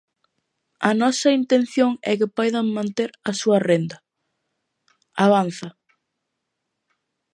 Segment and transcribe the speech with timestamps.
[0.89, 3.97] "A nosa intención é que poidan manter a súa renda",
[5.25, 5.69] avanza.